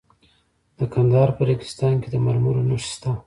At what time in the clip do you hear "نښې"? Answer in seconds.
2.69-2.87